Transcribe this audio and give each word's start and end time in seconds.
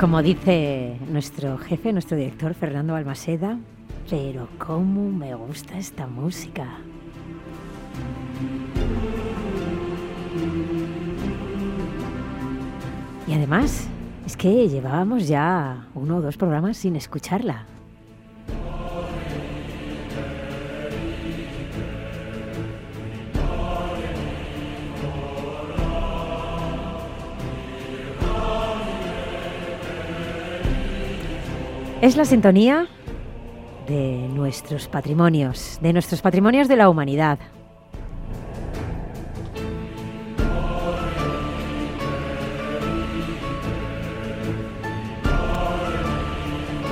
Como 0.00 0.22
dice 0.22 0.98
nuestro 1.10 1.56
jefe, 1.56 1.90
nuestro 1.90 2.18
director 2.18 2.52
Fernando 2.52 2.94
Almaseda, 2.94 3.58
pero 4.10 4.46
cómo 4.58 5.10
me 5.10 5.34
gusta 5.34 5.78
esta 5.78 6.06
música. 6.06 6.66
Y 13.26 13.32
además, 13.32 13.88
es 14.26 14.36
que 14.36 14.68
llevábamos 14.68 15.28
ya 15.28 15.86
uno 15.94 16.18
o 16.18 16.20
dos 16.20 16.36
programas 16.36 16.76
sin 16.76 16.94
escucharla. 16.96 17.64
Es 32.02 32.14
la 32.14 32.26
sintonía 32.26 32.88
de 33.88 34.28
nuestros 34.28 34.86
patrimonios, 34.86 35.78
de 35.80 35.94
nuestros 35.94 36.20
patrimonios 36.20 36.68
de 36.68 36.76
la 36.76 36.90
humanidad. 36.90 37.38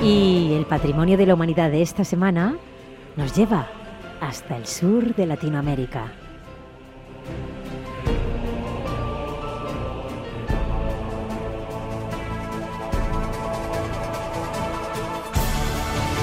Y 0.01 0.53
el 0.53 0.65
patrimonio 0.65 1.17
de 1.17 1.27
la 1.27 1.35
humanidad 1.35 1.69
de 1.69 1.83
esta 1.83 2.03
semana 2.03 2.57
nos 3.15 3.35
lleva 3.35 3.67
hasta 4.21 4.57
el 4.57 4.65
sur 4.65 5.13
de 5.13 5.27
Latinoamérica. 5.27 6.24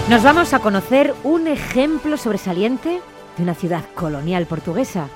Nos 0.09 0.25
vamos 0.25 0.53
a 0.53 0.59
conocer 0.59 1.15
un 1.23 1.47
ejemplo 1.47 2.17
sobresaliente 2.17 3.01
de 3.37 3.43
una 3.43 3.55
ciudad 3.55 3.85
colonial 3.95 4.47
portuguesa 4.47 5.09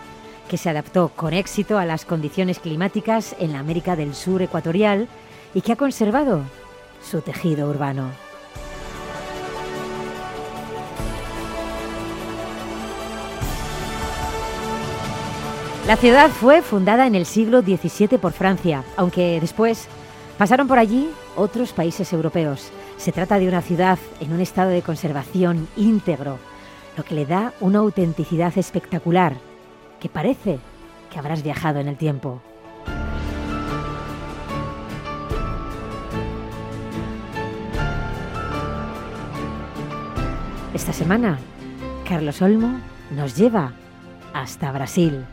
que 0.49 0.57
se 0.57 0.71
adaptó 0.71 1.09
con 1.09 1.35
éxito 1.35 1.77
a 1.77 1.85
las 1.85 2.05
condiciones 2.05 2.61
climáticas 2.61 3.35
en 3.41 3.53
la 3.53 3.59
América 3.59 3.97
del 3.97 4.15
Sur 4.15 4.43
ecuatorial 4.43 5.09
y 5.55 5.63
que 5.63 5.73
ha 5.73 5.77
conservado 5.77 6.43
su 7.03 7.21
tejido 7.21 7.69
urbano. 7.69 8.11
La 15.89 15.97
ciudad 15.97 16.31
fue 16.31 16.63
fundada 16.63 17.07
en 17.07 17.17
el 17.17 17.27
siglo 17.27 17.61
XVII 17.61 18.19
por 18.19 18.33
Francia, 18.33 18.85
aunque 18.97 19.41
después 19.41 19.89
pasaron 20.39 20.69
por 20.69 20.79
allí 20.79 21.11
otros 21.35 21.73
países 21.73 22.13
europeos. 22.13 22.71
Se 22.97 23.13
trata 23.13 23.39
de 23.39 23.49
una 23.49 23.63
ciudad 23.63 23.99
en 24.21 24.33
un 24.33 24.41
estado 24.41 24.71
de 24.71 24.83
conservación 24.83 25.69
íntegro, 25.77 26.39
lo 26.97 27.05
que 27.05 27.15
le 27.15 27.27
da 27.27 27.53
una 27.61 27.81
autenticidad 27.81 28.57
espectacular, 28.57 29.37
que 30.01 30.09
parece 30.09 30.59
que 31.11 31.19
habrás 31.19 31.43
viajado 31.43 31.81
en 31.81 31.89
el 31.89 31.97
tiempo. 31.97 32.41
Esta 40.75 40.93
semana, 40.93 41.39
Carlos 42.07 42.43
Olmo 42.43 42.79
nos 43.11 43.35
lleva 43.37 43.73
hasta 44.35 44.71
Brasil. 44.73 45.25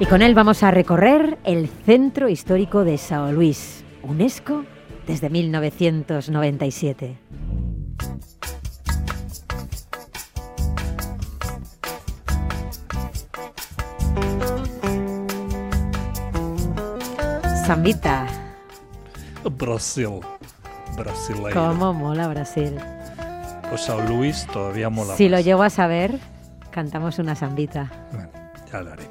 Y 0.00 0.06
con 0.06 0.22
él 0.22 0.34
vamos 0.34 0.62
a 0.62 0.70
recorrer 0.70 1.38
el 1.44 1.68
Centro 1.68 2.28
Histórico 2.28 2.84
de 2.84 2.96
Sao 2.98 3.30
Luis, 3.32 3.84
UNESCO 4.02 4.64
desde 5.06 5.28
1997. 5.30 7.18
Zambita. 17.66 18.26
Brasil. 19.58 20.20
Brasileiro. 20.96 21.54
¿Cómo 21.54 21.92
mola 21.92 22.28
Brasil? 22.28 22.76
Pues 23.68 23.82
Sao 23.82 24.00
Luis 24.02 24.46
todavía 24.52 24.90
mola 24.90 25.14
Si 25.16 25.24
más. 25.24 25.32
lo 25.32 25.40
llego 25.40 25.62
a 25.62 25.70
saber, 25.70 26.18
cantamos 26.70 27.18
una 27.18 27.34
zambita. 27.36 27.90
Bueno, 28.12 28.28
ya 28.70 28.80
lo 28.82 28.92
haremos. 28.92 29.09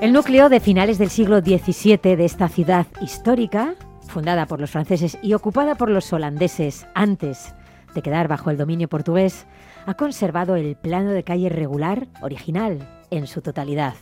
El 0.00 0.14
núcleo 0.14 0.48
de 0.48 0.60
finales 0.60 0.96
del 0.96 1.10
siglo 1.10 1.40
XVII 1.40 2.16
de 2.16 2.24
esta 2.24 2.48
ciudad 2.48 2.86
histórica, 3.02 3.74
fundada 4.08 4.46
por 4.46 4.58
los 4.58 4.70
franceses 4.70 5.18
y 5.22 5.34
ocupada 5.34 5.74
por 5.74 5.90
los 5.90 6.10
holandeses 6.14 6.86
antes 6.94 7.54
de 7.94 8.00
quedar 8.00 8.26
bajo 8.26 8.48
el 8.48 8.56
dominio 8.56 8.88
portugués, 8.88 9.46
ha 9.84 9.92
conservado 9.92 10.56
el 10.56 10.74
plano 10.76 11.10
de 11.10 11.22
calle 11.22 11.50
regular 11.50 12.08
original 12.22 12.78
en 13.10 13.26
su 13.26 13.42
totalidad. 13.42 13.92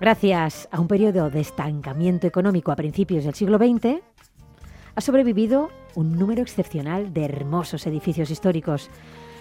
Gracias 0.00 0.68
a 0.70 0.80
un 0.80 0.86
periodo 0.86 1.30
de 1.30 1.40
estancamiento 1.40 2.26
económico 2.26 2.70
a 2.70 2.76
principios 2.76 3.24
del 3.24 3.34
siglo 3.34 3.56
XX, 3.56 4.02
ha 4.94 5.00
sobrevivido 5.00 5.70
un 5.94 6.18
número 6.18 6.42
excepcional 6.42 7.14
de 7.14 7.24
hermosos 7.24 7.86
edificios 7.86 8.30
históricos, 8.30 8.90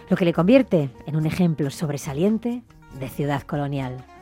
lo 0.10 0.16
que 0.16 0.24
le 0.24 0.32
convierte 0.32 0.90
en 1.06 1.18
un 1.18 1.26
ejemplo 1.26 1.70
sobresaliente 1.70 2.64
de 2.98 3.10
ciudad 3.10 3.42
colonial. 3.42 4.15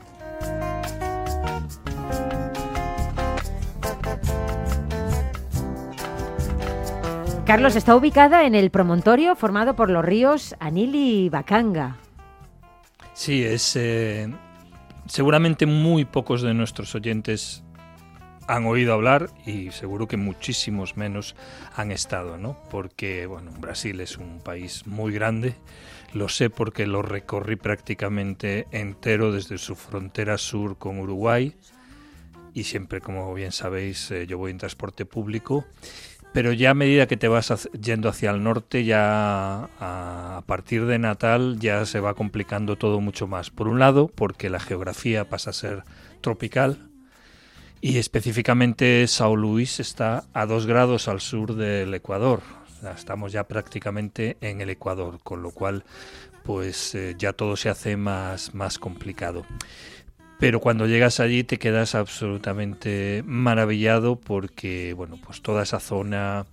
Carlos 7.46 7.76
está 7.76 7.96
ubicada 7.96 8.46
en 8.46 8.56
el 8.56 8.72
promontorio 8.72 9.36
formado 9.36 9.76
por 9.76 9.90
los 9.90 10.04
ríos 10.04 10.56
Anil 10.60 10.96
y 10.96 11.30
Bacanga. 11.30 11.98
Sí, 13.14 13.44
es. 13.44 13.76
eh, 13.76 14.34
seguramente 15.08 15.66
muy 15.66 16.06
pocos 16.06 16.42
de 16.42 16.54
nuestros 16.54 16.96
oyentes 16.96 17.64
han 18.48 18.66
oído 18.66 18.94
hablar 18.94 19.30
y 19.46 19.72
seguro 19.72 20.08
que 20.08 20.18
muchísimos 20.18 20.98
menos 20.98 21.36
han 21.76 21.92
estado, 21.92 22.38
¿no? 22.38 22.58
Porque, 22.70 23.26
bueno, 23.26 23.52
Brasil 23.60 24.00
es 24.00 24.18
un 24.18 24.40
país 24.40 24.88
muy 24.88 25.14
grande. 25.14 25.56
Lo 26.14 26.30
sé 26.30 26.50
porque 26.50 26.88
lo 26.88 27.02
recorrí 27.02 27.56
prácticamente 27.58 28.68
entero 28.72 29.32
desde 29.32 29.58
su 29.58 29.76
frontera 29.76 30.38
sur 30.38 30.78
con 30.78 31.00
Uruguay. 31.00 31.56
Y 32.54 32.66
siempre, 32.66 33.02
como 33.02 33.34
bien 33.34 33.52
sabéis, 33.52 34.12
eh, 34.12 34.28
yo 34.28 34.38
voy 34.38 34.52
en 34.52 34.60
transporte 34.60 35.06
público. 35.06 35.66
Pero 36.34 36.52
ya 36.52 36.72
a 36.72 36.74
medida 36.74 37.08
que 37.08 37.16
te 37.16 37.28
vas 37.28 37.70
yendo 37.80 38.10
hacia 38.10 38.32
el 38.32 38.44
norte, 38.44 38.84
ya 38.84 39.70
a, 39.80 40.44
partir 40.48 40.88
de 40.88 40.98
Natal 40.98 41.60
ya 41.60 41.86
se 41.86 42.00
va 42.00 42.16
complicando 42.16 42.76
todo 42.76 43.00
mucho 43.02 43.28
más. 43.28 43.52
Por 43.52 43.68
un 43.68 43.78
lado, 43.78 44.08
porque 44.14 44.50
la 44.50 44.60
geografía 44.60 45.30
pasa 45.30 45.52
a 45.52 45.54
ser 45.54 45.84
tropical 46.22 46.90
y 47.82 47.98
específicamente 48.00 49.06
Sao 49.08 49.36
Luis 49.36 49.80
está 49.80 50.24
a 50.34 50.48
dos 50.48 50.66
grados 50.66 51.08
al 51.08 51.22
sur 51.22 51.56
del 51.56 51.94
Ecuador. 51.94 52.42
Estamos 52.96 53.32
ya 53.32 53.44
prácticamente 53.44 54.38
en 54.42 54.60
el 54.60 54.72
Ecuador, 54.72 55.20
con 55.24 55.44
lo 55.44 55.52
cual 55.52 55.84
pues 56.44 56.96
eh, 56.96 57.16
ya 57.18 57.34
todo 57.34 57.56
se 57.56 57.70
hace 57.70 57.96
más, 57.96 58.54
más 58.56 58.80
complicado. 58.80 59.46
Pero 60.44 60.60
cuando 60.60 60.88
llegas 60.88 61.22
allí 61.22 61.46
te 61.46 61.58
quedas 61.58 61.96
absolutamente 61.96 63.24
maravillado 63.26 64.18
porque, 64.18 64.92
bueno, 64.92 65.18
pues 65.26 65.42
toda 65.42 65.64
esa 65.64 65.80
zona, 65.80 66.46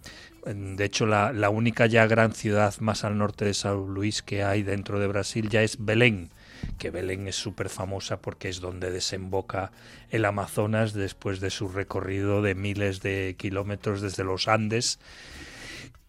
de 0.46 0.84
hecho 0.84 1.06
la, 1.06 1.32
la 1.32 1.50
única 1.50 1.86
ya 1.86 2.06
gran 2.06 2.32
ciudad 2.32 2.72
más 2.78 3.02
al 3.02 3.18
norte 3.18 3.44
de 3.44 3.50
São 3.50 3.88
Luís 3.88 4.22
que 4.22 4.44
hay 4.44 4.62
dentro 4.62 5.00
de 5.00 5.08
Brasil 5.08 5.48
ya 5.48 5.64
es 5.64 5.84
Belén, 5.84 6.30
que 6.78 6.90
Belén 6.90 7.26
es 7.26 7.34
súper 7.34 7.68
famosa 7.68 8.20
porque 8.20 8.48
es 8.48 8.60
donde 8.60 8.92
desemboca 8.92 9.72
el 10.10 10.24
Amazonas 10.24 10.92
después 10.92 11.40
de 11.40 11.50
su 11.50 11.66
recorrido 11.66 12.42
de 12.42 12.54
miles 12.54 13.00
de 13.00 13.34
kilómetros 13.36 14.00
desde 14.02 14.22
los 14.22 14.46
Andes. 14.46 15.00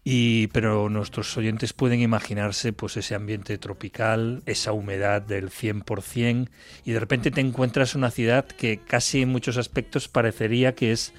Y, 0.04 0.48
pero 0.48 0.88
nuestros 0.88 1.36
oyentes 1.36 1.72
pueden 1.72 2.00
imaginarse 2.00 2.72
pues 2.72 2.96
ese 2.96 3.14
ambiente 3.14 3.56
tropical, 3.58 4.42
esa 4.46 4.72
humedad 4.72 5.22
del 5.22 5.50
100% 5.50 6.48
y 6.84 6.92
de 6.92 6.98
repente 6.98 7.30
te 7.30 7.40
encuentras 7.40 7.94
una 7.94 8.10
ciudad 8.10 8.44
que 8.46 8.78
casi 8.78 9.22
en 9.22 9.28
muchos 9.28 9.56
aspectos 9.58 10.08
parecería 10.08 10.74
que 10.74 10.90
es 10.90 11.12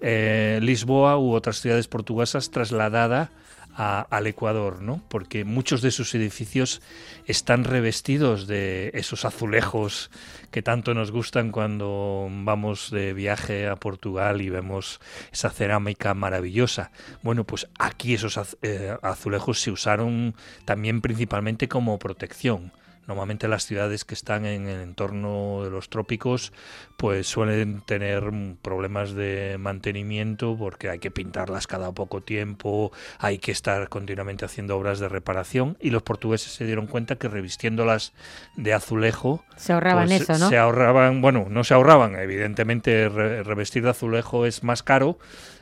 eh, 0.00 0.60
Lisboa 0.62 1.18
u 1.18 1.32
otras 1.32 1.60
ciudades 1.60 1.88
portuguesas 1.88 2.52
trasladada 2.52 3.32
a- 3.78 4.00
al 4.10 4.26
Ecuador, 4.26 4.82
¿no? 4.82 5.02
Porque 5.08 5.44
muchos 5.44 5.80
de 5.80 5.92
sus 5.92 6.14
edificios 6.14 6.82
están 7.26 7.64
revestidos 7.64 8.46
de 8.48 8.90
esos 8.92 9.24
azulejos 9.24 10.10
que 10.50 10.62
tanto 10.62 10.92
nos 10.94 11.12
gustan 11.12 11.52
cuando 11.52 12.26
vamos 12.30 12.90
de 12.90 13.12
viaje 13.14 13.68
a 13.68 13.76
Portugal 13.76 14.40
y 14.42 14.50
vemos 14.50 15.00
esa 15.32 15.50
cerámica 15.50 16.12
maravillosa. 16.14 16.90
Bueno, 17.22 17.44
pues 17.44 17.68
aquí 17.78 18.14
esos 18.14 18.38
eh, 18.62 18.96
azulejos 19.02 19.60
se 19.60 19.70
usaron 19.70 20.34
también 20.64 21.00
principalmente 21.00 21.68
como 21.68 21.98
protección. 21.98 22.72
Normalmente 23.08 23.48
las 23.48 23.64
ciudades 23.64 24.04
que 24.04 24.12
están 24.12 24.44
en 24.44 24.68
el 24.68 24.82
entorno 24.82 25.64
de 25.64 25.70
los 25.70 25.88
trópicos 25.88 26.52
pues 26.98 27.26
suelen 27.26 27.80
tener 27.80 28.30
problemas 28.60 29.14
de 29.14 29.56
mantenimiento 29.58 30.56
porque 30.58 30.90
hay 30.90 30.98
que 30.98 31.10
pintarlas 31.10 31.66
cada 31.66 31.90
poco 31.92 32.20
tiempo, 32.20 32.92
hay 33.18 33.38
que 33.38 33.50
estar 33.50 33.88
continuamente 33.88 34.44
haciendo 34.44 34.76
obras 34.76 34.98
de 34.98 35.08
reparación 35.08 35.78
y 35.80 35.88
los 35.88 36.02
portugueses 36.02 36.52
se 36.52 36.66
dieron 36.66 36.86
cuenta 36.86 37.16
que 37.16 37.28
revistiéndolas 37.28 38.12
de 38.56 38.74
azulejo 38.74 39.42
se 39.56 39.72
ahorraban 39.72 40.08
pues, 40.08 40.20
eso, 40.20 40.38
¿no? 40.38 40.50
Se 40.50 40.58
ahorraban, 40.58 41.22
bueno, 41.22 41.46
no 41.48 41.64
se 41.64 41.72
ahorraban, 41.72 42.14
evidentemente 42.16 43.08
revestir 43.08 43.84
de 43.84 43.90
azulejo 43.90 44.44
es 44.44 44.62
más 44.62 44.82
caro 44.82 45.18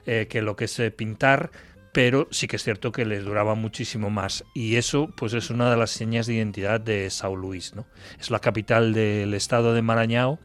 eh, 0.06 0.26
que 0.28 0.43
lo 0.43 0.56
que 0.56 0.64
es 0.64 0.78
eh, 0.81 0.90
pintar, 0.90 1.50
pero 1.96 2.28
sí 2.31 2.46
que 2.46 2.56
es 2.56 2.62
cierto 2.62 2.93
que 2.93 3.06
les 3.06 3.25
duraba 3.25 3.54
muchísimo 3.54 4.10
más. 4.10 4.44
Y 4.52 4.76
eso, 4.76 5.10
pues 5.16 5.32
es 5.32 5.48
una 5.48 5.70
de 5.70 5.78
las 5.78 5.90
señas 5.93 6.26
de 6.26 6.34
identidad 6.34 6.78
de 6.78 7.08
Sao 7.08 7.34
Luis, 7.34 7.75
¿no? 7.75 7.87
Es 8.20 8.31
la 8.31 8.38
capital 8.38 8.93
del 8.93 9.32
estado 9.32 9.72
de 9.72 9.81
Maranhão 9.81 10.38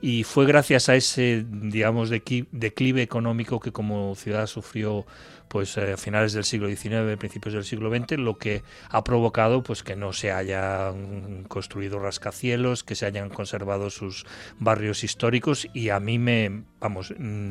y 0.00 0.24
fue 0.24 0.44
gracias 0.44 0.88
a 0.88 0.96
ese, 0.96 1.46
digamos, 1.48 2.10
declive 2.10 3.00
económico 3.00 3.60
que 3.60 3.70
como 3.70 4.16
ciudad 4.16 4.48
sufrió 4.48 5.06
pues 5.46 5.76
eh, 5.76 5.92
a 5.92 5.96
finales 5.96 6.32
del 6.32 6.42
siglo 6.42 6.66
XIX, 6.66 7.16
principios 7.16 7.54
del 7.54 7.64
siglo 7.64 7.94
XX, 7.94 8.18
lo 8.18 8.38
que 8.38 8.64
ha 8.88 9.04
provocado 9.04 9.62
pues 9.62 9.84
que 9.84 9.94
no 9.94 10.12
se 10.12 10.32
hayan 10.32 11.44
construido 11.44 12.00
rascacielos, 12.00 12.82
que 12.82 12.96
se 12.96 13.06
hayan 13.06 13.28
conservado 13.28 13.90
sus 13.90 14.26
barrios 14.58 15.04
históricos 15.04 15.68
y 15.72 15.90
a 15.90 16.00
mí 16.00 16.18
me, 16.18 16.64
vamos, 16.80 17.14
mm, 17.16 17.50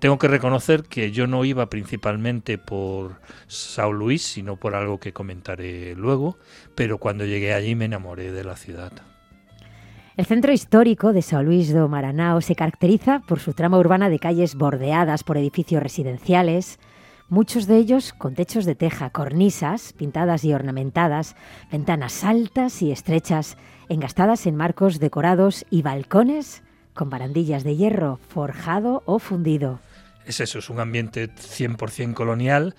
tengo 0.00 0.18
que 0.18 0.28
reconocer 0.28 0.84
que 0.84 1.12
yo 1.12 1.26
no 1.26 1.44
iba 1.44 1.68
principalmente 1.68 2.56
por 2.56 3.20
Sao 3.46 3.92
Luis, 3.92 4.22
sino 4.22 4.56
por 4.56 4.74
algo 4.74 4.98
que 4.98 5.12
comentaré 5.12 5.94
luego, 5.94 6.38
pero 6.74 6.98
cuando 6.98 7.26
llegué 7.26 7.52
allí 7.52 7.74
me 7.74 7.84
enamoré 7.84 8.32
de 8.32 8.42
la 8.42 8.56
ciudad. 8.56 8.92
El 10.16 10.26
centro 10.26 10.52
histórico 10.52 11.12
de 11.12 11.20
São 11.20 11.44
Luís 11.44 11.72
do 11.72 11.88
Maranao 11.88 12.40
se 12.40 12.56
caracteriza 12.56 13.20
por 13.20 13.40
su 13.40 13.52
trama 13.52 13.78
urbana 13.78 14.08
de 14.08 14.18
calles 14.18 14.54
bordeadas 14.54 15.22
por 15.22 15.36
edificios 15.36 15.82
residenciales, 15.82 16.78
muchos 17.28 17.66
de 17.66 17.76
ellos 17.76 18.12
con 18.12 18.34
techos 18.34 18.64
de 18.64 18.74
teja, 18.74 19.10
cornisas 19.10 19.92
pintadas 19.92 20.44
y 20.44 20.52
ornamentadas, 20.52 21.36
ventanas 21.70 22.24
altas 22.24 22.82
y 22.82 22.90
estrechas, 22.90 23.56
engastadas 23.88 24.46
en 24.46 24.56
marcos 24.56 24.98
decorados 24.98 25.64
y 25.70 25.82
balcones 25.82 26.62
con 26.92 27.08
barandillas 27.08 27.64
de 27.64 27.76
hierro 27.76 28.18
forjado 28.28 29.02
o 29.06 29.18
fundido 29.18 29.78
es 30.26 30.40
eso, 30.40 30.58
es 30.58 30.70
un 30.70 30.80
ambiente 30.80 31.28
100% 31.28 32.14
colonial. 32.14 32.74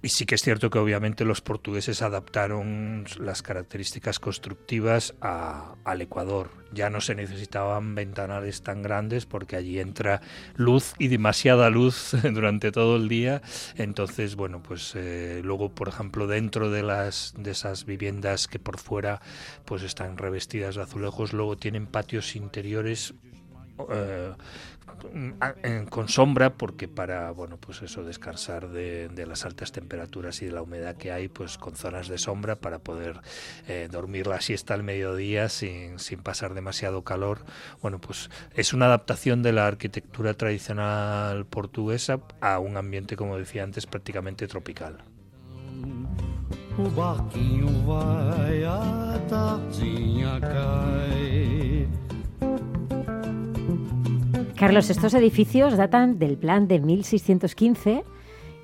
Y 0.00 0.10
sí 0.10 0.26
que 0.26 0.36
es 0.36 0.42
cierto 0.42 0.70
que 0.70 0.78
obviamente 0.78 1.24
los 1.24 1.40
portugueses 1.40 2.02
adaptaron 2.02 3.04
las 3.18 3.42
características 3.42 4.20
constructivas 4.20 5.14
al 5.20 6.00
Ecuador. 6.00 6.50
Ya 6.72 6.88
no 6.88 7.00
se 7.00 7.14
necesitaban 7.14 7.94
ventanales 7.94 8.62
tan 8.62 8.82
grandes 8.82 9.26
porque 9.26 9.56
allí 9.56 9.80
entra 9.80 10.20
luz 10.54 10.94
y 10.98 11.08
demasiada 11.08 11.68
luz 11.70 12.12
durante 12.32 12.70
todo 12.70 12.96
el 12.96 13.08
día. 13.08 13.42
Entonces, 13.76 14.36
bueno, 14.36 14.62
pues 14.62 14.92
eh, 14.94 15.40
luego, 15.42 15.74
por 15.74 15.88
ejemplo, 15.88 16.28
dentro 16.28 16.70
de 16.70 16.84
las 16.84 17.34
de 17.36 17.50
esas 17.50 17.84
viviendas 17.84 18.46
que 18.46 18.60
por 18.60 18.78
fuera 18.78 19.20
pues 19.64 19.82
están 19.82 20.16
revestidas 20.16 20.76
de 20.76 20.82
azulejos, 20.82 21.32
luego 21.32 21.56
tienen 21.56 21.86
patios 21.86 22.36
interiores 22.36 23.14
eh, 23.90 24.34
con 25.90 26.08
sombra 26.08 26.54
porque 26.54 26.88
para 26.88 27.30
bueno 27.30 27.56
pues 27.56 27.82
eso 27.82 28.02
descansar 28.02 28.68
de, 28.68 29.08
las 29.26 29.44
altas 29.44 29.70
temperaturas 29.70 30.42
y 30.42 30.46
de 30.46 30.52
la 30.52 30.62
humedad 30.62 30.96
que 30.96 31.12
hay 31.12 31.28
pues 31.28 31.58
con 31.58 31.76
zonas 31.76 32.08
de 32.08 32.18
sombra 32.18 32.56
para 32.56 32.80
poder 32.80 33.20
eh, 33.68 33.88
dormir 33.90 34.26
la 34.26 34.40
siesta 34.40 34.74
al 34.74 34.82
mediodía 34.82 35.48
sin, 35.48 35.98
sin 36.00 36.20
pasar 36.20 36.54
demasiado 36.54 37.04
calor 37.04 37.44
bueno 37.80 38.00
pues 38.00 38.30
es 38.54 38.72
una 38.72 38.86
adaptación 38.86 39.42
de 39.42 39.52
la 39.52 39.66
arquitectura 39.66 40.34
tradicional 40.34 41.46
portuguesa 41.46 42.20
a 42.40 42.58
un 42.58 42.76
ambiente 42.76 43.16
como 43.16 43.38
decía 43.38 43.62
antes 43.62 43.86
prácticamente 43.86 44.48
tropical 44.48 45.04
Carlos, 54.58 54.90
estos 54.90 55.14
edificios 55.14 55.76
datan 55.76 56.18
del 56.18 56.36
plan 56.36 56.66
de 56.66 56.80
1615 56.80 58.02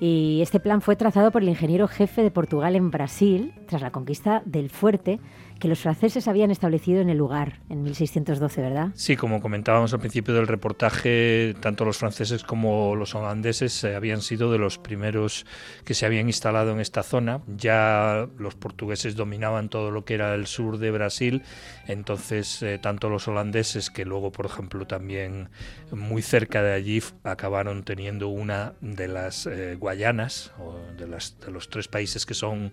y 0.01 0.39
este 0.41 0.59
plan 0.59 0.81
fue 0.81 0.97
trazado 0.97 1.31
por 1.31 1.41
el 1.41 1.47
ingeniero 1.47 1.87
jefe 1.87 2.21
de 2.21 2.31
Portugal 2.31 2.75
en 2.75 2.91
Brasil 2.91 3.53
tras 3.65 3.81
la 3.81 3.91
conquista 3.91 4.43
del 4.45 4.69
fuerte 4.69 5.21
que 5.59 5.67
los 5.67 5.79
franceses 5.79 6.27
habían 6.27 6.51
establecido 6.51 7.01
en 7.01 7.09
el 7.09 7.17
lugar 7.17 7.59
en 7.69 7.83
1612, 7.83 8.61
¿verdad? 8.61 8.89
Sí, 8.95 9.15
como 9.15 9.41
comentábamos 9.41 9.93
al 9.93 9.99
principio 9.99 10.33
del 10.33 10.47
reportaje, 10.47 11.55
tanto 11.61 11.85
los 11.85 11.97
franceses 11.97 12.43
como 12.43 12.95
los 12.95 13.15
holandeses 13.15 13.83
eh, 13.83 13.95
habían 13.95 14.21
sido 14.21 14.51
de 14.51 14.57
los 14.57 14.77
primeros 14.77 15.45
que 15.83 15.93
se 15.93 16.05
habían 16.05 16.27
instalado 16.27 16.71
en 16.71 16.79
esta 16.79 17.03
zona. 17.03 17.41
Ya 17.47 18.27
los 18.37 18.55
portugueses 18.55 19.15
dominaban 19.15 19.69
todo 19.69 19.91
lo 19.91 20.05
que 20.05 20.15
era 20.15 20.35
el 20.35 20.47
sur 20.47 20.77
de 20.77 20.91
Brasil, 20.91 21.43
entonces 21.87 22.61
eh, 22.61 22.79
tanto 22.81 23.09
los 23.09 23.27
holandeses 23.27 23.89
que 23.89 24.05
luego, 24.05 24.31
por 24.31 24.45
ejemplo, 24.45 24.85
también 24.85 25.49
muy 25.91 26.21
cerca 26.21 26.61
de 26.61 26.73
allí 26.73 27.01
acabaron 27.23 27.83
teniendo 27.83 28.27
una 28.27 28.73
de 28.81 29.07
las 29.07 29.45
eh, 29.45 29.75
Guayanas, 29.75 30.51
o 30.59 30.79
de, 30.97 31.07
las, 31.07 31.39
de 31.39 31.51
los 31.51 31.69
tres 31.69 31.87
países 31.87 32.25
que 32.25 32.33
son 32.33 32.71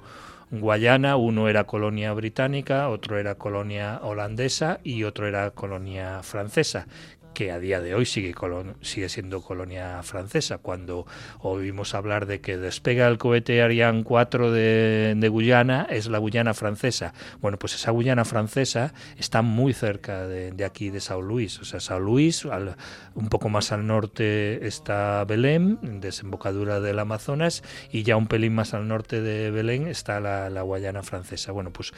Guayana, 0.54 1.16
uno 1.16 1.48
era 1.48 1.64
colonia 1.64 2.12
británica, 2.12 2.90
otro 2.90 3.18
era 3.18 3.36
colonia 3.36 4.00
holandesa 4.02 4.80
y 4.84 5.04
otro 5.04 5.26
era 5.26 5.50
colonia 5.52 6.22
francesa, 6.22 6.86
que 7.32 7.50
a 7.50 7.58
día 7.58 7.80
de 7.80 7.94
hoy 7.94 8.06
sigue, 8.06 8.34
sigue 8.80 9.08
siendo 9.08 9.42
colonia 9.42 10.02
francesa. 10.02 10.58
Cuando 10.58 11.06
oímos 11.40 11.94
hablar 11.94 12.26
de 12.26 12.40
que 12.40 12.56
despega 12.56 13.08
el 13.08 13.18
cohete 13.18 13.62
Ariane 13.62 14.04
4 14.04 14.50
de, 14.50 15.28
Guyana, 15.30 15.86
es 15.90 16.08
la 16.08 16.18
Guyana 16.18 16.54
francesa. 16.54 17.14
Bueno, 17.40 17.58
pues 17.58 17.74
esa 17.74 17.90
Guyana 17.90 18.24
francesa 18.24 18.92
está 19.16 19.42
muy 19.42 19.72
cerca 19.72 20.26
de, 20.26 20.64
aquí, 20.64 20.90
de 20.90 21.00
Sao 21.00 21.22
Luis. 21.22 21.58
O 21.60 21.64
sea, 21.64 21.80
Sao 21.80 22.00
Luis, 22.00 22.44
un 22.44 23.28
poco 23.28 23.48
más 23.48 23.72
al 23.72 23.86
norte 23.86 24.66
está 24.66 25.24
Belém, 25.24 25.78
desembocadura 26.00 26.80
del 26.80 26.98
Amazonas, 26.98 27.62
y 27.90 28.02
ya 28.02 28.16
un 28.16 28.26
pelín 28.26 28.54
más 28.54 28.74
al 28.74 28.88
norte 28.88 29.20
de 29.20 29.50
Belén 29.50 29.86
está 29.86 30.20
la, 30.20 30.50
la 30.50 30.62
Guayana 30.62 31.02
francesa. 31.02 31.52
Bueno, 31.52 31.72
pues 31.72 31.92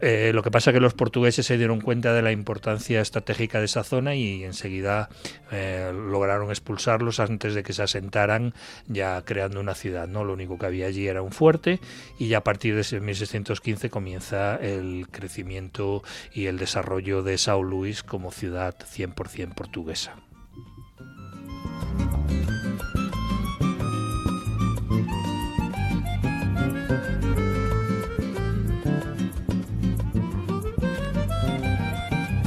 eh, 0.00 0.32
lo 0.34 0.42
que 0.42 0.50
pasa 0.50 0.70
es 0.70 0.74
que 0.74 0.80
los 0.80 0.94
portugueses 0.94 1.46
se 1.46 1.56
dieron 1.56 1.80
cuenta 1.80 2.12
de 2.12 2.22
la 2.22 2.32
importancia 2.32 3.00
estratégica 3.00 3.58
de 3.58 3.64
esa 3.64 3.82
zona 3.82 4.14
y 4.14 4.44
enseguida 4.44 5.08
eh, 5.50 5.92
lograron 5.94 6.50
expulsarlos 6.50 7.18
antes 7.20 7.54
de 7.54 7.62
que 7.62 7.72
se 7.72 7.82
asentaran, 7.82 8.52
ya 8.86 9.22
creando 9.24 9.60
una 9.60 9.74
ciudad. 9.74 10.06
¿no? 10.06 10.24
Lo 10.24 10.34
único 10.34 10.58
que 10.58 10.66
había 10.66 10.86
allí 10.86 11.08
era 11.08 11.22
un 11.22 11.32
fuerte 11.32 11.80
y 12.18 12.28
ya 12.28 12.38
a 12.38 12.44
partir 12.44 12.76
de 12.76 13.00
1615 13.00 13.88
comienza 13.90 14.56
el 14.56 15.06
crecimiento 15.10 16.02
y 16.32 16.46
el 16.46 16.58
desarrollo 16.58 17.22
de 17.22 17.36
São 17.36 17.62
Luís 17.62 18.02
como 18.02 18.30
ciudad 18.30 18.76
100% 18.78 19.54
portuguesa. 19.54 20.16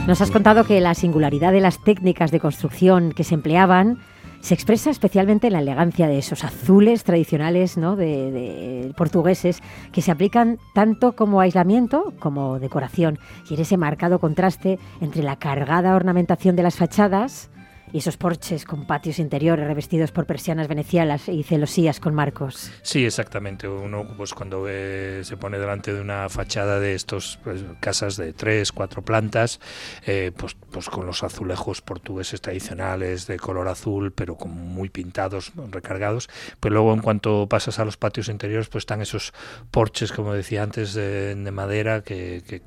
Nos 0.10 0.22
has 0.22 0.32
contado 0.32 0.64
que 0.64 0.82
la 0.82 0.96
singularidad 0.96 1.52
de 1.52 1.62
las 1.62 1.84
técnicas 1.84 2.32
de 2.32 2.40
construcción 2.40 3.12
que 3.12 3.24
se 3.24 3.36
empleaban 3.36 4.00
se 4.40 4.56
expresa 4.56 4.90
especialmente 4.90 5.46
en 5.46 5.54
la 5.54 5.60
elegancia 5.60 6.08
de 6.08 6.18
esos 6.18 6.44
azules 6.44 7.04
tradicionales 7.04 7.78
¿no? 7.78 7.96
de, 7.96 8.92
portugueses 8.98 9.62
que 9.92 10.02
se 10.02 10.10
aplican 10.10 10.58
tanto 10.74 11.16
como 11.16 11.42
aislamiento 11.42 12.12
como 12.18 12.58
decoración 12.58 13.20
y 13.52 13.54
en 13.54 13.60
ese 13.60 13.78
marcado 13.78 14.18
contraste 14.18 14.80
entre 15.00 15.22
la 15.22 15.36
cargada 15.36 15.94
ornamentación 15.94 16.56
de 16.56 16.64
las 16.64 16.78
fachadas 16.78 17.52
y 17.92 18.00
esos 18.00 18.18
porches 18.18 18.66
con 18.66 18.86
patios 18.86 19.20
interiores 19.20 19.68
revestidos 19.68 20.12
por 20.12 20.26
persianas 20.26 20.68
venecianas 20.68 21.28
y 21.30 21.44
celosías 21.44 22.00
con 22.00 22.14
marcos. 22.14 22.72
Sí, 22.82 23.06
exactamente. 23.06 23.68
Uno, 23.68 24.08
pues 24.18 24.34
cuando 24.34 24.66
se 24.66 25.38
pone 25.38 25.58
delante 25.58 25.94
de 25.94 26.02
una 26.02 26.30
fachada 26.30 26.80
de 26.80 26.94
estos 26.94 27.40
pues, 27.44 27.64
casas 27.80 28.18
de 28.18 28.34
tres, 28.34 28.72
cuatro 28.72 29.02
plantas, 29.02 29.60
eh, 30.06 30.32
pues, 30.36 30.56
pues 30.72 30.90
con 30.90 31.06
los 31.06 31.24
azulejos 31.24 31.82
portugueses 31.82 32.42
tradicionales 32.42 33.28
de 33.28 33.38
color 33.38 33.68
azul, 33.68 34.12
pero 34.12 34.36
con 34.36 34.52
muy 34.52 34.90
pintados, 34.90 35.52
recargados. 35.72 36.30
Pues 36.60 36.72
luego, 36.72 36.94
en 36.94 37.02
cuanto 37.02 37.48
pasas 37.48 37.80
a 37.80 37.86
los 37.86 37.98
patios 37.98 38.30
interiores, 38.30 38.70
pues 38.70 38.84
están 38.84 39.02
esos 39.02 39.34
porches, 39.72 40.12
como 40.12 40.34
decía 40.34 40.64
antes, 40.64 40.94
de, 40.94 41.36
madera 41.50 42.04
que 42.04 42.64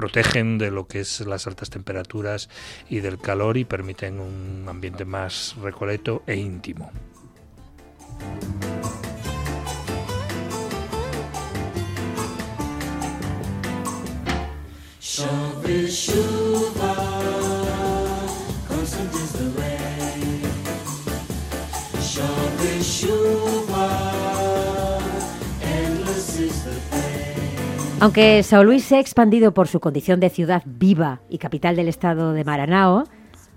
protegen 0.00 0.56
de 0.56 0.70
lo 0.70 0.86
que 0.86 1.00
es 1.00 1.20
las 1.20 1.46
altas 1.46 1.68
temperaturas 1.68 2.48
y 2.88 3.00
del 3.00 3.18
calor 3.18 3.58
y 3.58 3.66
permiten 3.66 4.18
un 4.18 4.64
ambiente 4.66 5.04
más 5.04 5.54
recoleto 5.60 6.22
e 6.26 6.36
íntimo. 6.36 6.90
Aunque 28.00 28.42
Sao 28.42 28.64
Luis 28.64 28.84
se 28.84 28.96
ha 28.96 29.00
expandido 29.00 29.52
por 29.52 29.68
su 29.68 29.78
condición 29.78 30.20
de 30.20 30.30
ciudad 30.30 30.62
viva 30.64 31.20
y 31.28 31.36
capital 31.36 31.76
del 31.76 31.86
estado 31.86 32.32
de 32.32 32.44
Maranao, 32.44 33.04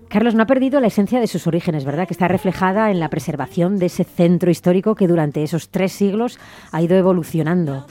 Carlos 0.09 0.35
no 0.35 0.43
ha 0.43 0.47
perdido 0.47 0.81
la 0.81 0.87
esencia 0.87 1.21
de 1.21 1.27
sus 1.27 1.47
orígenes, 1.47 1.85
¿verdad? 1.85 2.05
Que 2.05 2.13
está 2.13 2.27
reflejada 2.27 2.91
en 2.91 2.99
la 2.99 3.09
preservación 3.09 3.79
de 3.79 3.85
ese 3.85 4.03
centro 4.03 4.51
histórico 4.51 4.95
que 4.95 5.07
durante 5.07 5.43
esos 5.43 5.69
tres 5.69 5.93
siglos 5.93 6.39
ha 6.73 6.81
ido 6.81 6.97
evolucionando. 6.97 7.87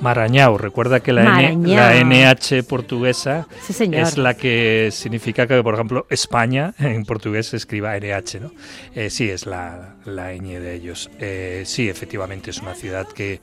Marañao, 0.00 0.58
recuerda 0.58 0.98
que 0.98 1.12
la, 1.12 1.52
NH 1.52 2.64
portuguesa 2.68 3.46
es 3.68 4.18
la 4.18 4.34
que 4.34 4.88
significa 4.90 5.46
que, 5.46 5.62
por 5.62 5.74
ejemplo, 5.74 6.06
España 6.10 6.74
en 6.80 7.04
portugués 7.04 7.46
se 7.46 7.58
escriba 7.58 7.96
NH, 7.96 8.40
¿no? 8.40 8.50
Eh, 8.96 9.08
sí, 9.08 9.30
es 9.30 9.46
la, 9.46 9.94
la 10.04 10.34
ñ 10.34 10.58
de 10.58 10.74
ellos. 10.74 11.10
Eh, 11.20 11.62
sí, 11.64 11.88
efectivamente, 11.88 12.50
es 12.50 12.60
una 12.60 12.74
ciudad 12.74 13.06
que, 13.06 13.40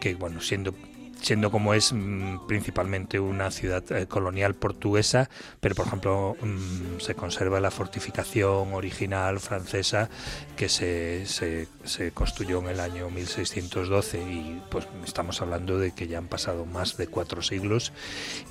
que 0.00 0.16
bueno, 0.16 0.40
siendo 0.40 0.74
siendo 1.22 1.50
como 1.50 1.72
es 1.72 1.92
mm, 1.92 2.46
principalmente 2.46 3.20
una 3.20 3.50
ciudad 3.50 3.84
eh, 3.92 4.06
colonial 4.06 4.54
portuguesa, 4.54 5.30
pero 5.60 5.74
por 5.74 5.86
ejemplo 5.86 6.36
mm, 6.40 7.00
se 7.00 7.14
conserva 7.14 7.60
la 7.60 7.70
fortificación 7.70 8.74
original 8.74 9.38
francesa 9.40 10.10
que 10.56 10.68
se, 10.68 11.26
se, 11.26 12.12
construyó 12.12 12.58
en 12.60 12.68
el 12.68 12.80
año 12.80 13.08
1612 13.10 14.18
y 14.18 14.62
pues 14.70 14.86
estamos 15.04 15.40
hablando 15.40 15.78
de 15.78 15.92
que 15.92 16.08
ya 16.08 16.18
han 16.18 16.28
pasado 16.28 16.66
más 16.66 16.96
de 16.96 17.06
cuatro 17.06 17.42
siglos 17.42 17.92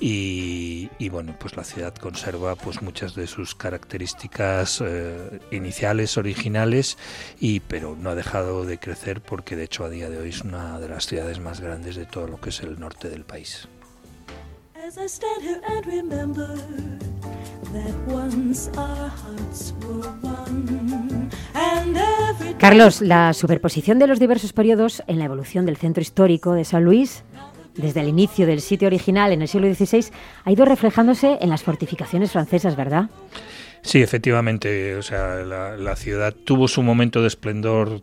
y, 0.00 0.88
bueno 1.10 1.36
pues 1.38 1.56
la 1.56 1.64
ciudad 1.64 1.94
conserva 1.94 2.56
pues 2.56 2.80
muchas 2.80 3.14
de 3.14 3.26
sus 3.26 3.54
características 3.54 4.82
eh, 4.82 5.40
iniciales 5.50 6.16
originales 6.16 6.96
y 7.38 7.60
pero 7.60 7.94
no 7.96 8.10
ha 8.10 8.14
dejado 8.14 8.64
de 8.64 8.78
crecer 8.78 9.20
porque 9.20 9.56
de 9.56 9.64
hecho 9.64 9.84
a 9.84 9.90
día 9.90 10.08
de 10.08 10.18
hoy 10.18 10.30
es 10.30 10.40
una 10.40 10.80
de 10.80 10.88
las 10.88 11.06
ciudades 11.06 11.38
más 11.38 11.60
grandes 11.60 11.96
de 11.96 12.06
todo 12.06 12.26
lo 12.28 12.40
que 12.40 12.48
es 12.48 12.61
el 12.62 12.78
norte 12.78 13.08
del 13.08 13.24
país. 13.24 13.68
Carlos, 22.58 23.00
la 23.00 23.32
superposición 23.32 23.98
de 23.98 24.06
los 24.06 24.18
diversos 24.18 24.52
periodos 24.52 25.02
en 25.06 25.18
la 25.18 25.24
evolución 25.24 25.66
del 25.66 25.76
centro 25.76 26.02
histórico 26.02 26.54
de 26.54 26.64
San 26.64 26.84
Luis 26.84 27.24
desde 27.74 28.00
el 28.00 28.08
inicio 28.08 28.46
del 28.46 28.60
sitio 28.60 28.86
original 28.86 29.32
en 29.32 29.42
el 29.42 29.48
siglo 29.48 29.72
XVI, 29.72 30.06
ha 30.44 30.52
ido 30.52 30.64
reflejándose 30.64 31.38
en 31.40 31.48
las 31.48 31.62
fortificaciones 31.62 32.32
francesas, 32.32 32.76
¿verdad? 32.76 33.10
Sí, 33.82 34.02
efectivamente. 34.02 34.94
O 34.96 35.02
sea, 35.02 35.36
la, 35.36 35.96
ciudad 35.96 36.34
tuvo 36.34 36.68
su 36.68 36.82
momento 36.82 37.20
de 37.20 37.28
esplendor 37.28 38.02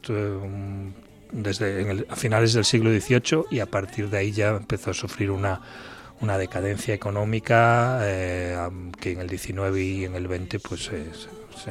eh, 1.32 1.36
desde 1.42 2.06
a 2.10 2.16
finales 2.16 2.54
del 2.54 2.66
siglo 2.66 2.92
XVIII 2.92 3.46
y 3.52 3.60
a 3.60 3.66
partir 3.66 4.10
de 4.10 4.18
ahí 4.18 4.32
ya 4.32 4.50
empezó 4.50 4.92
a 4.92 4.94
sufrir 4.94 5.32
una, 5.32 5.62
una 6.22 6.38
decadencia 6.38 6.94
económica 6.94 8.00
eh, 8.04 8.58
que 9.00 9.14
en 9.14 9.20
el 9.20 9.30
XIX 9.30 9.78
y 9.78 10.06
en 10.06 10.16
el 10.16 10.28
XX 10.28 10.62
pues 10.62 10.92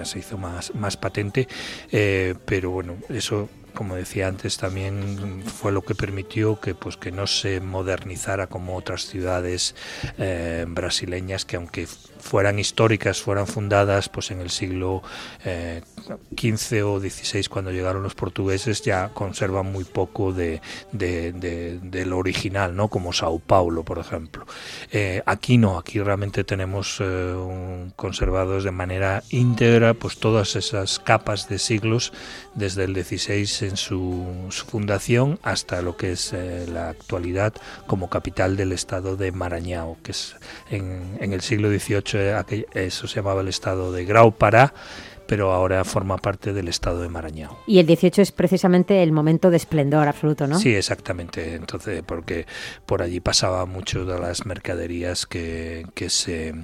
se 0.05 0.19
hizo 0.19 0.38
más, 0.38 0.75
más 0.75 0.97
patente, 0.97 1.49
eh, 1.91 2.35
pero 2.45 2.71
bueno, 2.71 2.97
eso 3.09 3.49
como 3.79 3.95
decía 3.95 4.27
antes, 4.27 4.57
también 4.57 5.45
fue 5.45 5.71
lo 5.71 5.83
que 5.83 5.95
permitió 5.95 6.61
que, 6.61 6.75
pues, 6.75 6.97
que 6.97 7.12
no 7.12 7.29
se 7.29 7.61
modernizara 7.61 8.49
como 8.49 8.75
otras 8.75 9.07
ciudades 9.07 9.77
eh, 10.19 10.65
brasileñas 10.67 11.45
que 11.45 11.55
aunque 11.55 11.87
fueran 12.21 12.59
históricas, 12.59 13.21
fueran 13.21 13.47
fundadas 13.47 14.09
pues 14.09 14.31
en 14.31 14.41
el 14.41 14.51
siglo 14.51 15.03
XV 15.43 16.73
eh, 16.73 16.83
o 16.83 17.01
XVI 17.01 17.45
cuando 17.49 17.71
llegaron 17.71 18.03
los 18.03 18.15
portugueses, 18.15 18.83
ya 18.83 19.11
conservan 19.11 19.71
muy 19.73 19.85
poco 19.85 20.33
de, 20.33 20.61
de, 20.93 22.05
lo 22.07 22.19
original, 22.19 22.75
¿no? 22.75 22.89
como 22.89 23.13
Sao 23.13 23.39
Paulo, 23.39 23.83
por 23.83 23.99
ejemplo. 23.99 24.47
Eh, 24.93 25.23
aquí 25.27 25.59
no, 25.59 25.79
aquí 25.79 26.01
realmente 26.01 26.45
tenemos 26.45 26.99
eh, 27.01 27.91
conservados 27.97 28.65
de 28.65 28.71
manera 28.71 29.23
íntegra 29.31 29.95
pues 29.95 30.19
todas 30.19 30.57
esas 30.57 30.99
capas 30.99 31.49
de 31.49 31.59
siglos, 31.59 32.13
desde 32.55 32.85
el 32.85 32.95
XVI 32.95 33.69
en 33.69 33.77
su, 33.77 34.27
fundación 34.69 35.39
hasta 35.43 35.83
lo 35.83 35.97
que 35.97 36.13
es 36.13 36.35
la 36.69 36.89
actualidad 36.91 37.55
como 37.87 38.11
capital 38.11 38.57
del 38.57 38.73
estado 38.73 39.17
de 39.17 39.33
Maranhão, 39.33 39.97
que 40.03 40.13
es 40.13 40.37
en, 40.71 41.17
en 41.21 41.33
el 41.33 41.41
siglo 41.41 41.69
XVIII 41.69 42.08
eso 42.15 43.07
se 43.07 43.17
llamaba 43.17 43.41
el 43.41 43.49
estado 43.49 43.93
de 43.93 44.05
Grau 44.05 44.33
Pará, 44.33 44.73
pero 45.29 45.53
ahora 45.53 45.85
forma 45.85 46.17
parte 46.17 46.55
del 46.55 46.69
estado 46.69 47.03
de 47.03 47.09
Marañao. 47.09 47.59
Y 47.67 47.79
el 47.79 47.87
18 47.87 48.23
es 48.23 48.33
precisamente 48.33 49.03
el 49.03 49.12
momento 49.12 49.50
de 49.50 49.59
esplendor 49.59 50.09
absoluto, 50.09 50.47
¿no? 50.47 50.59
Sí, 50.59 50.75
exactamente. 50.75 51.55
Entonces, 51.55 52.03
porque 52.05 52.47
por 52.87 53.03
allí 53.03 53.21
pasaba 53.21 53.67
mucho 53.67 54.07
de 54.07 54.19
las 54.19 54.47
mercaderías 54.47 55.27
que, 55.27 55.87
que 55.95 56.09
se 56.09 56.55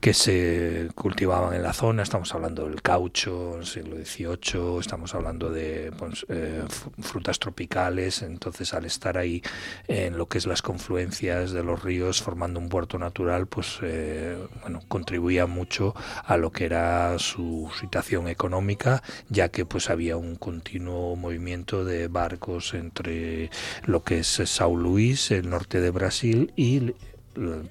que 0.00 0.14
se 0.14 0.88
cultivaban 0.94 1.54
en 1.54 1.62
la 1.62 1.72
zona. 1.72 2.02
Estamos 2.02 2.34
hablando 2.34 2.68
del 2.68 2.82
caucho 2.82 3.54
en 3.54 3.60
el 3.60 3.66
siglo 3.66 3.96
XVIII, 3.96 4.78
estamos 4.80 5.14
hablando 5.14 5.50
de 5.50 5.92
pues, 5.98 6.24
eh, 6.28 6.62
frutas 7.00 7.38
tropicales. 7.38 8.22
Entonces, 8.22 8.74
al 8.74 8.84
estar 8.84 9.18
ahí 9.18 9.42
en 9.88 10.16
lo 10.16 10.26
que 10.26 10.38
es 10.38 10.46
las 10.46 10.62
confluencias 10.62 11.52
de 11.52 11.64
los 11.64 11.82
ríos 11.82 12.22
formando 12.22 12.60
un 12.60 12.68
puerto 12.68 12.98
natural, 12.98 13.46
pues 13.46 13.78
eh, 13.82 14.38
bueno, 14.62 14.80
contribuía 14.88 15.46
mucho 15.46 15.94
a 16.24 16.36
lo 16.36 16.52
que 16.52 16.64
era 16.64 17.18
su 17.18 17.70
situación 17.78 18.28
económica, 18.28 19.02
ya 19.28 19.48
que 19.48 19.64
pues 19.64 19.90
había 19.90 20.16
un 20.16 20.36
continuo 20.36 21.16
movimiento 21.16 21.84
de 21.84 22.08
barcos 22.08 22.74
entre 22.74 23.50
lo 23.84 24.04
que 24.04 24.20
es 24.20 24.28
Sao 24.44 24.76
Luís, 24.76 25.30
el 25.30 25.50
norte 25.50 25.80
de 25.80 25.90
Brasil, 25.90 26.52
y 26.56 26.94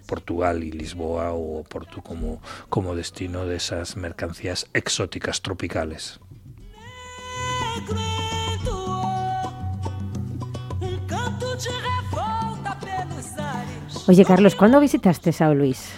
Portugal 0.06 0.64
y 0.64 0.72
Lisboa 0.72 1.32
o 1.34 1.64
Porto 1.64 2.02
como, 2.02 2.42
como 2.70 2.96
destino 2.96 3.46
de 3.46 3.58
esas 3.58 3.96
mercancías 3.98 4.68
exóticas 4.74 5.42
tropicales. 5.42 6.20
Oye 14.08 14.24
Carlos, 14.24 14.56
¿cuándo 14.56 14.80
visitaste 14.80 15.34
Sao 15.34 15.54
Luis? 15.54 15.90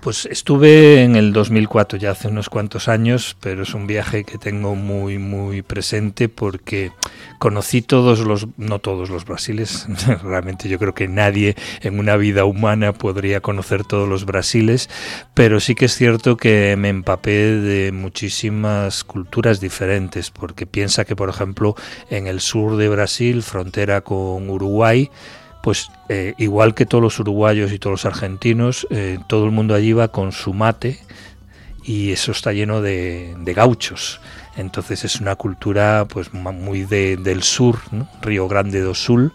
Pues 0.00 0.24
estuve 0.24 1.02
en 1.02 1.14
el 1.14 1.34
2004, 1.34 1.98
ya 1.98 2.12
hace 2.12 2.28
unos 2.28 2.48
cuantos 2.48 2.88
años, 2.88 3.36
pero 3.38 3.64
es 3.64 3.74
un 3.74 3.86
viaje 3.86 4.24
que 4.24 4.38
tengo 4.38 4.74
muy, 4.74 5.18
muy 5.18 5.60
presente 5.60 6.30
porque 6.30 6.90
conocí 7.38 7.82
todos 7.82 8.20
los, 8.20 8.46
no 8.56 8.78
todos 8.78 9.10
los 9.10 9.24
brasiles, 9.24 9.86
realmente 10.22 10.68
yo 10.68 10.78
creo 10.78 10.94
que 10.94 11.08
nadie 11.08 11.56
en 11.82 11.98
una 11.98 12.16
vida 12.16 12.44
humana 12.44 12.92
podría 12.92 13.40
conocer 13.40 13.84
todos 13.84 14.08
los 14.08 14.24
brasiles, 14.24 14.88
pero 15.34 15.60
sí 15.60 15.74
que 15.74 15.86
es 15.86 15.94
cierto 15.94 16.36
que 16.36 16.76
me 16.78 16.88
empapé 16.88 17.30
de 17.30 17.92
muchísimas 17.92 19.04
culturas 19.04 19.60
diferentes, 19.60 20.30
porque 20.30 20.66
piensa 20.66 21.04
que, 21.04 21.16
por 21.16 21.28
ejemplo, 21.28 21.74
en 22.10 22.26
el 22.26 22.40
sur 22.40 22.76
de 22.76 22.88
Brasil, 22.88 23.42
frontera 23.42 24.00
con 24.02 24.48
Uruguay, 24.48 25.10
pues 25.62 25.90
eh, 26.08 26.34
igual 26.38 26.74
que 26.74 26.86
todos 26.86 27.02
los 27.02 27.18
uruguayos 27.20 27.72
y 27.72 27.78
todos 27.78 27.92
los 27.92 28.06
argentinos, 28.06 28.86
eh, 28.90 29.18
todo 29.28 29.44
el 29.44 29.50
mundo 29.50 29.74
allí 29.74 29.92
va 29.92 30.08
con 30.08 30.32
su 30.32 30.54
mate 30.54 31.00
y 31.84 32.12
eso 32.12 32.32
está 32.32 32.52
lleno 32.52 32.80
de, 32.80 33.34
gauchos. 33.54 34.20
Entonces 34.56 35.04
es 35.04 35.20
una 35.20 35.36
cultura 35.36 36.06
pues 36.08 36.32
muy 36.32 36.84
del 36.84 37.42
sur, 37.42 37.78
Río 38.20 38.48
Grande 38.48 38.80
do 38.80 38.94
Sul. 38.94 39.32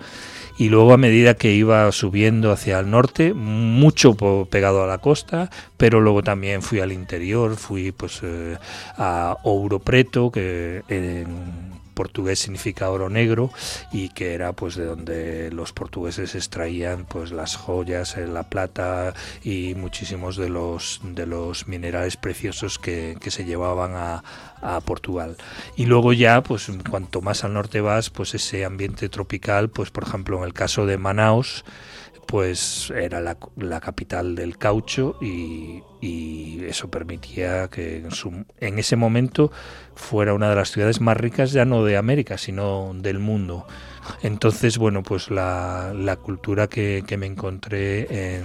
Y 0.57 0.69
luego 0.69 0.93
a 0.93 0.97
medida 0.97 1.33
que 1.33 1.51
iba 1.51 1.91
subiendo 1.91 2.51
hacia 2.51 2.79
el 2.79 2.89
norte, 2.89 3.33
mucho 3.33 4.15
pegado 4.49 4.83
a 4.83 4.87
la 4.87 4.99
costa, 4.99 5.49
pero 5.75 5.99
luego 5.99 6.23
también 6.23 6.61
fui 6.61 6.79
al 6.79 6.93
interior, 6.93 7.57
fui 7.57 7.91
pues 7.91 8.21
eh, 8.23 8.57
a 8.97 9.35
Ouro 9.43 9.79
Preto, 9.79 10.31
que 10.31 10.81
en 10.87 11.74
portugués 11.95 12.39
significa 12.39 12.91
oro 12.91 13.09
negro 13.09 13.49
y 13.91 14.09
que 14.09 14.35
era 14.35 14.53
pues 14.53 14.75
de 14.75 14.85
donde 14.85 15.51
los 15.51 15.73
portugueses 15.73 16.35
extraían 16.35 17.05
pues 17.05 17.31
las 17.31 17.55
joyas, 17.55 18.17
eh, 18.17 18.27
la 18.27 18.43
plata 18.43 19.15
y 19.43 19.73
muchísimos 19.73 20.37
de 20.37 20.49
los 20.49 20.99
de 21.03 21.25
los 21.25 21.67
minerales 21.67 22.17
preciosos 22.17 22.77
que, 22.77 23.17
que 23.19 23.31
se 23.31 23.45
llevaban 23.45 23.93
a, 23.95 24.23
a 24.61 24.79
Portugal. 24.81 25.37
Y 25.75 25.85
luego 25.85 26.13
ya, 26.13 26.43
pues 26.43 26.69
cuanto 26.89 27.21
más 27.21 27.43
al 27.43 27.53
norte 27.53 27.81
vas, 27.81 28.09
pues 28.09 28.35
ese 28.35 28.65
ambiente 28.65 29.09
tropical, 29.09 29.69
pues 29.69 29.89
por 29.89 30.03
ejemplo 30.03 30.37
en 30.37 30.43
el 30.43 30.53
caso 30.53 30.85
de 30.85 30.97
Manaus, 30.97 31.63
pues 32.25 32.91
era 32.95 33.21
la, 33.21 33.79
capital 33.79 34.35
del 34.35 34.57
caucho 34.57 35.17
y, 35.21 35.83
eso 36.65 36.89
permitía 36.89 37.67
que 37.67 38.03
en, 38.59 38.79
ese 38.79 38.95
momento 38.95 39.51
fuera 39.95 40.33
una 40.33 40.49
de 40.49 40.55
las 40.55 40.71
ciudades 40.71 41.01
más 41.01 41.17
ricas 41.17 41.51
ya 41.51 41.65
no 41.65 41.83
de 41.83 41.97
América, 41.97 42.37
sino 42.37 42.91
del 42.95 43.17
mundo. 43.17 43.65
Entonces, 44.21 44.77
bueno, 44.77 45.01
pues 45.01 45.31
la, 45.31 45.93
la 45.95 46.15
cultura 46.17 46.67
que, 46.67 47.03
que, 47.07 47.17
me 47.17 47.25
encontré 47.25 48.35
en, 48.37 48.43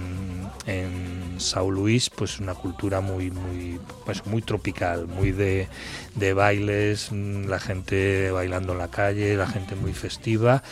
en 0.65 1.39
Sao 1.39 1.69
Luis, 1.69 2.09
pues 2.09 2.39
una 2.39 2.55
cultura 2.55 2.99
muy, 2.99 3.29
muy, 3.29 3.79
pues 4.05 4.25
muy 4.25 4.41
tropical, 4.41 5.07
muy 5.07 5.31
de, 5.31 5.67
de 6.15 6.33
bailes, 6.33 7.11
la 7.11 7.59
gente 7.59 8.31
bailando 8.31 8.73
en 8.73 8.79
la 8.79 8.89
calle, 8.89 9.35
la 9.35 9.47
gente 9.47 9.75
muy 9.75 9.93
festiva, 9.93 10.63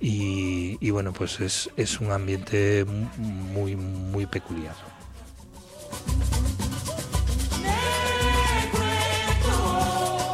y, 0.00 0.76
y, 0.80 0.90
bueno, 0.90 1.12
pues 1.12 1.40
es, 1.40 1.70
es 1.76 2.00
un 2.00 2.12
ambiente 2.12 2.84
muy, 3.16 3.76
muy 3.76 4.26
peculiar. 4.26 4.74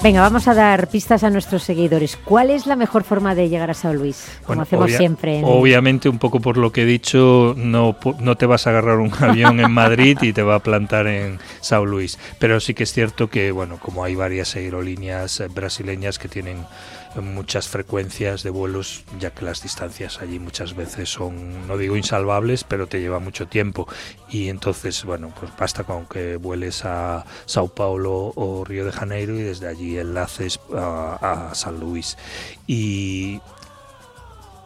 Venga, 0.02 0.20
vamos 0.20 0.48
a 0.48 0.54
dar 0.54 0.88
pistas 0.88 1.22
a 1.22 1.30
nuestros 1.30 1.62
seguidores. 1.62 2.16
¿Cuál 2.24 2.50
es 2.50 2.66
la 2.66 2.74
mejor 2.74 3.04
forma 3.04 3.36
de 3.36 3.48
llegar 3.48 3.70
a 3.70 3.74
Sao 3.74 3.94
Luis? 3.94 4.26
Como 4.38 4.46
Bueno, 4.48 4.62
hacemos 4.62 4.86
obvia- 4.88 4.98
siempre. 4.98 5.38
en- 5.38 5.44
Obviamente, 5.44 6.08
un 6.08 6.18
poco 6.18 6.40
por 6.40 6.56
lo 6.56 6.72
que 6.72 6.82
he 6.82 6.84
dicho, 6.84 7.54
no, 7.56 7.94
no 8.18 8.36
te 8.36 8.46
vas 8.46 8.66
a 8.66 8.70
agarrar 8.70 8.98
un 8.98 9.12
avión 9.20 9.60
en 9.60 9.70
Madrid 9.70 10.18
y 10.20 10.32
te 10.32 10.42
va 10.42 10.56
a 10.56 10.58
plantar 10.58 11.06
en 11.06 11.38
Sao 11.60 11.86
Luis. 11.86 12.18
Pero 12.40 12.58
sí 12.58 12.74
que 12.74 12.82
es 12.82 12.92
cierto 12.92 13.30
que, 13.30 13.52
bueno, 13.52 13.78
como 13.78 14.02
hay 14.02 14.16
varias 14.16 14.56
aerolíneas 14.56 15.40
brasileñas 15.54 16.18
que 16.18 16.26
tienen 16.26 16.64
muchas 17.20 17.68
frecuencias 17.68 18.42
de 18.42 18.50
vuelos, 18.50 19.04
ya 19.18 19.30
que 19.30 19.44
las 19.44 19.62
distancias 19.62 20.20
allí 20.20 20.38
muchas 20.38 20.74
veces 20.74 21.10
son, 21.10 21.66
no 21.66 21.76
digo 21.76 21.96
insalvables, 21.96 22.64
pero 22.64 22.86
te 22.86 23.00
lleva 23.00 23.18
mucho 23.18 23.46
tiempo. 23.46 23.86
Y 24.28 24.48
entonces, 24.48 25.04
bueno, 25.04 25.32
pues 25.38 25.52
basta 25.58 25.84
con 25.84 26.06
que 26.06 26.36
vueles 26.36 26.84
a 26.84 27.24
Sao 27.46 27.68
Paulo 27.68 28.32
o 28.34 28.64
Río 28.64 28.84
de 28.84 28.92
Janeiro 28.92 29.34
y 29.36 29.42
desde 29.42 29.68
allí 29.68 29.98
enlaces 29.98 30.58
a, 30.74 31.50
a 31.50 31.54
San 31.54 31.78
Luis. 31.80 32.16
Y, 32.66 33.40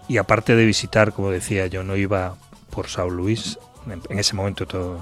y 0.08 0.18
aparte 0.18 0.54
de 0.54 0.64
visitar, 0.64 1.12
como 1.12 1.30
decía, 1.30 1.66
yo 1.66 1.82
no 1.82 1.96
iba 1.96 2.36
por 2.70 2.88
Sao 2.88 3.10
Luis, 3.10 3.58
en, 3.86 4.02
en 4.08 4.18
ese 4.18 4.34
momento 4.34 4.66
todo, 4.66 5.00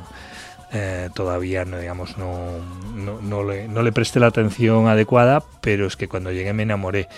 eh, 0.73 1.09
todavía 1.15 1.65
no, 1.65 1.79
digamos, 1.79 2.19
no, 2.19 2.59
no, 2.95 3.21
no 3.21 3.45
le, 3.45 3.69
no 3.69 3.83
le 3.83 3.93
presté 3.93 4.21
la 4.21 4.29
atención 4.29 4.89
adecuada, 4.89 5.43
pero 5.61 5.87
es 5.87 5.97
que 5.97 6.09
cuando 6.09 6.33
llegué 6.33 6.53
me 6.53 6.65
enamoré. 6.65 7.09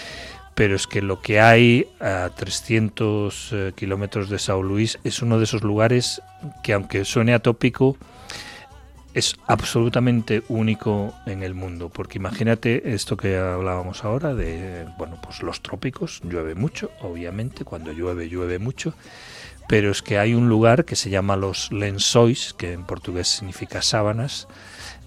Pero 0.54 0.74
es 0.74 0.86
que 0.86 1.02
lo 1.02 1.20
que 1.20 1.38
hay 1.38 1.86
a 2.00 2.30
300 2.34 3.50
eh, 3.52 3.72
kilómetros 3.76 4.30
de 4.30 4.38
Sao 4.38 4.62
Luis 4.62 4.98
es 5.04 5.20
uno 5.20 5.38
de 5.38 5.44
esos 5.44 5.62
lugares 5.62 6.22
que, 6.62 6.72
aunque 6.72 7.04
suene 7.04 7.34
atópico, 7.34 7.98
es 9.16 9.34
absolutamente 9.46 10.42
único 10.48 11.14
en 11.24 11.42
el 11.42 11.54
mundo, 11.54 11.88
porque 11.88 12.18
imagínate 12.18 12.92
esto 12.92 13.16
que 13.16 13.38
hablábamos 13.38 14.04
ahora 14.04 14.34
de, 14.34 14.86
bueno, 14.98 15.18
pues 15.22 15.42
los 15.42 15.62
trópicos, 15.62 16.20
llueve 16.22 16.54
mucho, 16.54 16.90
obviamente, 17.00 17.64
cuando 17.64 17.92
llueve, 17.92 18.28
llueve 18.28 18.58
mucho, 18.58 18.92
pero 19.68 19.90
es 19.90 20.02
que 20.02 20.18
hay 20.18 20.34
un 20.34 20.48
lugar 20.48 20.84
que 20.84 20.96
se 20.96 21.10
llama 21.10 21.36
los 21.36 21.72
Lençóis, 21.72 22.54
que 22.54 22.72
en 22.72 22.84
portugués 22.84 23.28
significa 23.28 23.82
sábanas, 23.82 24.46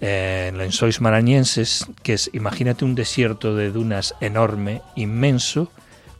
eh, 0.00 0.52
Lençóis 0.54 1.00
marañenses, 1.00 1.86
que 2.02 2.14
es, 2.14 2.30
imagínate 2.32 2.84
un 2.84 2.94
desierto 2.94 3.54
de 3.54 3.70
dunas 3.70 4.14
enorme, 4.20 4.82
inmenso, 4.96 5.70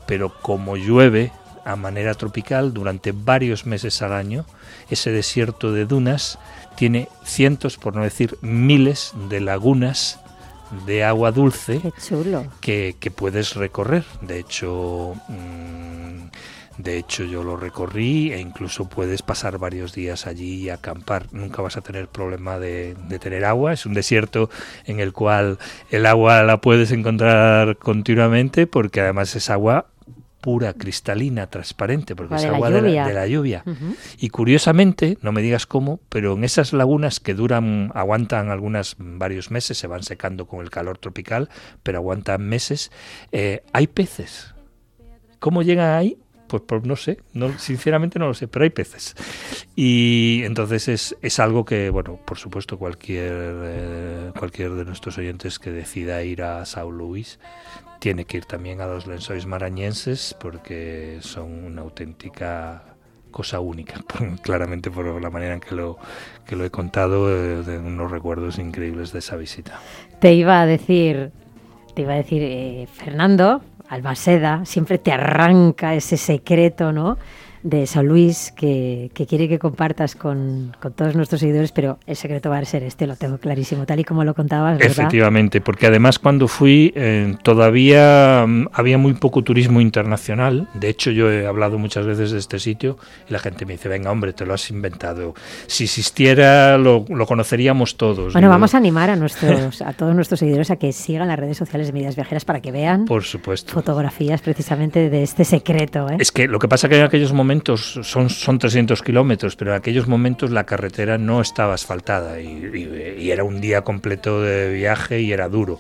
pero 0.07 0.41
como 0.41 0.77
llueve 0.77 1.33
a 1.65 1.77
manera 1.77 2.15
tropical 2.15 2.73
durante 2.73 3.13
varios 3.13 3.67
meses 3.67 4.01
al 4.03 4.13
año, 4.13 4.47
ese 4.89 5.11
desierto 5.13 5.73
de 5.73 5.85
dunas 5.85 6.39
tiene 6.77 7.09
cientos, 7.25 7.77
por 7.77 7.95
no 7.95 8.03
decir 8.03 8.39
miles, 8.41 9.13
de 9.29 9.41
lagunas 9.41 10.19
de 10.87 11.05
agua 11.05 11.33
dulce 11.33 11.81
que 12.61 13.13
puedes 13.15 13.55
recorrer. 13.55 14.05
De 14.23 14.39
hecho, 14.39 15.15
mm, 15.29 16.29
de 16.79 16.97
hecho 16.99 17.25
yo 17.25 17.43
lo 17.43 17.57
recorrí 17.57 18.33
e 18.33 18.41
incluso 18.41 18.89
puedes 18.89 19.23
pasar 19.23 19.59
varios 19.59 19.93
días 19.93 20.27
allí 20.27 20.63
y 20.63 20.71
acampar. 20.71 21.27
Nunca 21.33 21.63
vas 21.63 21.77
a 21.77 21.81
tener 21.81 22.09
problema 22.09 22.59
de, 22.59 22.95
de 23.09 23.19
tener 23.19 23.45
agua. 23.45 23.73
Es 23.73 23.87
un 23.87 23.95
desierto 23.95 24.51
en 24.85 25.01
el 25.01 25.13
cual 25.13 25.59
el 25.91 26.07
agua 26.07 26.43
la 26.43 26.61
puedes 26.61 26.91
encontrar 26.93 27.77
continuamente 27.77 28.67
porque 28.67 29.01
además 29.01 29.35
es 29.37 29.51
agua 29.51 29.87
pura, 30.41 30.73
cristalina, 30.73 31.49
transparente, 31.49 32.17
porque 32.17 32.35
es 32.37 32.45
la 32.45 32.51
agua 32.51 32.71
de 32.71 32.81
la, 32.81 32.89
lluvia. 32.89 33.07
de 33.07 33.15
la 33.15 33.27
lluvia. 33.27 33.63
Ujú. 33.67 33.95
Y 34.19 34.31
curiosamente, 34.31 35.19
no 35.23 35.33
me 35.33 35.43
digas 35.43 35.67
cómo, 35.67 36.01
pero 36.09 36.33
en 36.33 36.45
esas 36.45 36.73
lagunas 36.73 37.21
que 37.21 37.35
duran, 37.35 37.93
aguantan 37.95 38.51
algunas 38.51 38.97
varios 38.99 39.51
meses, 39.51 39.79
se 39.79 39.87
van 39.87 40.03
secando 40.03 40.47
con 40.47 40.61
el 40.61 40.71
calor 40.71 40.99
tropical, 40.99 41.51
pero 41.83 41.99
aguantan 41.99 42.43
meses, 42.43 42.91
eh, 43.33 43.63
hay 43.73 43.87
peces. 43.87 44.55
¿Cómo 45.39 45.63
llegan 45.63 45.95
ahí? 45.95 46.19
Pues, 46.51 46.65
pues 46.67 46.83
no 46.83 46.97
sé, 46.97 47.19
no, 47.33 47.57
sinceramente 47.61 48.19
no 48.19 48.27
lo 48.27 48.35
sé, 48.35 48.49
pero 48.49 48.65
hay 48.65 48.71
peces. 48.71 49.15
Y 49.77 50.43
entonces 50.45 50.89
es, 50.89 51.17
es 51.23 51.39
algo 51.39 51.65
que, 51.65 51.91
bueno, 51.91 52.19
por 52.25 52.39
supuesto 52.39 52.77
cualquier, 52.77 53.33
eh, 53.33 54.33
cualquier 54.37 54.73
de 54.73 54.85
nuestros 54.85 55.17
oyentes 55.17 55.61
que 55.61 55.71
decida 55.71 56.25
ir 56.25 56.43
a 56.43 56.67
Sao 56.67 56.91
Luis 56.91 57.39
tiene 58.01 58.25
que 58.25 58.39
ir 58.39 58.47
también 58.47 58.81
a 58.81 58.87
los 58.87 59.07
lençóis 59.07 59.47
marañenses 59.47 60.35
porque 60.41 61.19
son 61.21 61.65
una 61.65 61.83
auténtica 61.83 62.83
cosa 63.31 63.61
única, 63.61 64.01
claramente 64.43 64.91
por 64.91 65.23
la 65.23 65.31
manera 65.31 65.55
en 65.55 65.61
que 65.61 65.77
lo, 65.77 65.99
que 66.47 66.57
lo 66.57 66.65
he 66.65 66.71
contado, 66.71 67.31
eh, 67.31 67.79
unos 67.79 68.11
recuerdos 68.11 68.59
increíbles 68.59 69.13
de 69.13 69.21
esa 69.21 69.37
visita. 69.37 69.79
Te 70.19 70.35
iba 70.35 70.61
a 70.61 70.67
decir, 70.67 71.31
te 71.95 72.03
iba 72.03 72.15
a 72.15 72.17
decir, 72.17 72.43
eh, 72.43 72.89
Fernando 72.93 73.63
Albaceda 73.91 74.65
siempre 74.65 74.99
te 74.99 75.11
arranca 75.11 75.95
ese 75.95 76.17
secreto, 76.17 76.93
¿no? 76.93 77.19
De 77.63 77.87
San 77.87 78.07
Luis 78.07 78.53
que, 78.57 79.11
que 79.13 79.27
quiere 79.27 79.49
que 79.49 79.59
compartas 79.59 80.15
con, 80.15 80.75
con 80.81 80.93
todos 80.93 81.15
nuestros 81.15 81.41
seguidores, 81.41 81.73
pero 81.73 81.99
el 82.07 82.17
secreto 82.17 82.49
va 82.49 82.59
a 82.59 82.65
ser 82.65 82.83
este, 82.83 83.07
lo 83.07 83.17
tengo 83.17 83.39
clarísimo, 83.39 83.85
tal 83.85 84.01
y 84.01 84.05
como 84.05 84.25
lo 84.25 84.35
contabas, 84.35 84.79
¿verdad? 84.79 84.91
Efectivamente, 84.91 85.61
porque 85.61 85.87
además 85.87 86.19
cuando 86.19 86.49
fui 86.49 86.93
eh, 86.97 87.37
todavía 87.43 88.45
mm, 88.47 88.69
había 88.73 88.97
muy 88.99 89.13
poco 89.15 89.43
turismo 89.43 89.81
internacional. 89.81 90.69
De 90.75 90.89
hecho, 90.89 91.11
yo 91.11 91.31
he 91.31 91.47
hablado 91.47 91.79
muchas 91.79 92.07
veces 92.07 92.31
de 92.31 92.39
este 92.39 92.59
sitio 92.59 92.97
y 93.29 93.33
la 93.33 93.39
gente 93.39 93.67
me 93.67 93.73
dice, 93.75 93.89
venga 93.89 94.11
hombre, 94.11 94.33
te 94.33 94.47
lo 94.47 94.55
has 94.55 94.71
inventado. 94.71 95.35
Si 95.67 95.85
existiera, 95.85 96.79
lo, 96.79 97.05
lo 97.09 97.27
conoceríamos 97.27 97.97
todos. 97.97 98.33
Bueno, 98.33 98.49
vamos 98.49 98.75
a 98.75 98.79
animar 98.79 99.11
a 99.11 99.17
nuestros, 99.17 99.83
a 99.83 99.93
todos 99.93 100.15
nuestros 100.15 100.41
seguidores 100.41 100.71
a 100.71 100.77
que 100.77 100.93
sigan 100.93 101.29
las 101.29 101.39
redes 101.39 101.59
sociales 101.59 101.89
de 101.89 101.93
Medidas 101.93 102.17
Viajeras 102.17 102.45
para 102.45 102.61
que 102.61 102.73
vean 102.73 103.05
Por 103.05 103.25
supuesto. 103.25 103.73
fotografías 103.73 104.41
precisamente 104.41 105.11
de 105.11 105.23
este 105.23 105.45
secreto, 105.45 106.09
¿eh? 106.09 106.17
Es 106.19 106.33
que 106.33 106.49
lo 106.49 106.59
que 106.59 106.69
pasa 106.69 106.89
que 106.89 106.97
en 106.97 107.05
aquellos 107.05 107.33
momentos 107.33 107.50
son, 108.03 108.31
son 108.31 108.59
300 108.59 109.03
kilómetros, 109.03 109.57
pero 109.57 109.73
en 109.73 109.77
aquellos 109.79 110.07
momentos 110.09 110.51
la 110.51 110.65
carretera 110.65 111.19
no 111.19 111.41
estaba 111.41 111.75
asfaltada 111.75 112.41
y, 112.41 112.47
y- 112.47 113.23
y 113.23 113.31
era 113.31 113.45
un 113.45 113.61
día 113.61 113.83
completo 113.83 114.41
de 114.41 114.73
viaje 114.73 115.21
y 115.21 115.33
era 115.33 115.49
duro. 115.49 115.79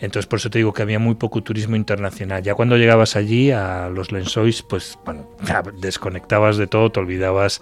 Entonces 0.00 0.26
por 0.26 0.40
eso 0.40 0.50
te 0.50 0.58
digo 0.58 0.72
que 0.72 0.82
había 0.82 0.98
muy 0.98 1.14
poco 1.14 1.44
turismo 1.44 1.76
internacional. 1.76 2.42
Ya 2.42 2.56
cuando 2.56 2.76
llegabas 2.76 3.14
allí 3.14 3.52
a 3.52 3.88
los 3.88 4.10
Lençóis, 4.10 4.62
pues 4.62 4.98
bueno, 5.04 5.28
desconectabas 5.80 6.56
de 6.56 6.66
todo, 6.66 6.90
te 6.90 6.98
olvidabas 6.98 7.60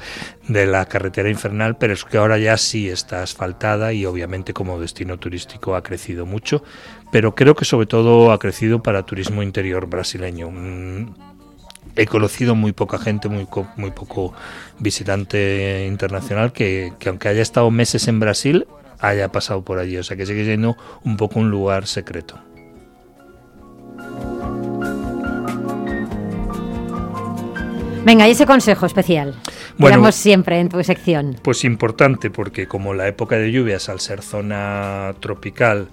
de 0.49 0.65
la 0.65 0.87
carretera 0.87 1.29
infernal, 1.29 1.77
pero 1.77 1.93
es 1.93 2.03
que 2.05 2.17
ahora 2.17 2.39
ya 2.39 2.57
sí 2.57 2.89
está 2.89 3.23
asfaltada 3.23 3.93
y 3.93 4.07
obviamente 4.07 4.55
como 4.55 4.81
destino 4.81 5.19
turístico 5.19 5.75
ha 5.77 5.83
crecido 5.83 6.25
mucho, 6.25 6.65
pero 7.13 7.35
creo 7.35 7.55
que 7.55 7.67
sobre 7.67 7.87
todo 7.87 8.33
ha 8.33 8.39
crecido 8.39 8.83
para 8.83 9.05
turismo 9.05 9.43
interior 9.43 9.87
brasileño. 9.87 10.51
He 11.97 12.07
conocido 12.07 12.55
muy 12.55 12.73
poca 12.73 12.99
gente, 12.99 13.29
muy, 13.29 13.47
muy 13.77 13.91
poco 13.91 14.33
visitante 14.79 15.87
internacional 15.87 16.53
que, 16.53 16.93
que 16.99 17.09
aunque 17.09 17.29
haya 17.29 17.43
estado 17.43 17.71
meses 17.71 18.09
en 18.09 18.21
Brasil, 18.21 18.67
haya 19.01 19.33
pasado 19.33 19.63
por 19.63 19.79
allí. 19.79 19.97
O 19.97 20.05
sea 20.05 20.17
que 20.17 20.27
sigue 20.27 20.45
siendo 20.45 20.77
un 21.05 21.17
poco 21.17 21.41
un 21.41 21.51
lugar 21.51 21.87
secreto. 21.87 22.39
Venga, 28.05 28.27
y 28.27 28.31
ese 28.31 28.47
consejo 28.47 28.87
especial. 28.87 29.35
Bueno. 29.77 29.99
Bueno, 29.99 30.13
siempre 30.13 30.59
en 30.59 30.69
tu 30.69 30.83
sección. 30.83 31.37
Pues 31.43 31.65
importante 31.65 32.31
porque 32.31 32.67
como 32.67 32.95
la 32.95 33.07
época 33.09 33.37
de 33.37 33.53
lluvias 33.53 33.89
al 33.89 34.01
ser 34.01 34.23
zona 34.23 35.15
tropical 35.21 35.89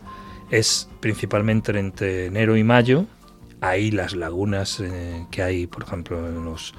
es 0.49 0.89
principalmente 0.99 1.77
entre 1.77 2.27
enero 2.27 2.55
y 2.55 2.63
mayo, 2.63 3.05
ahí 3.61 3.91
las 3.91 4.15
lagunas 4.15 4.79
eh, 4.79 5.25
que 5.31 5.41
hay, 5.41 5.67
por 5.67 5.83
ejemplo, 5.83 6.27
en 6.27 6.45
los, 6.45 6.73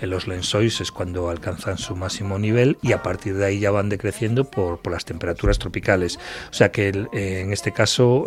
en 0.00 0.10
los 0.10 0.26
Lençóis 0.26 0.80
es 0.80 0.90
cuando 0.90 1.30
alcanzan 1.30 1.78
su 1.78 1.96
máximo 1.96 2.38
nivel 2.38 2.78
y 2.82 2.92
a 2.92 3.02
partir 3.02 3.36
de 3.36 3.46
ahí 3.46 3.60
ya 3.60 3.70
van 3.70 3.88
decreciendo 3.88 4.44
por, 4.44 4.78
por 4.80 4.92
las 4.92 5.04
temperaturas 5.04 5.58
tropicales. 5.58 6.18
O 6.50 6.54
sea 6.54 6.72
que 6.72 6.88
eh, 6.88 7.40
en 7.40 7.52
este 7.52 7.72
caso 7.72 8.24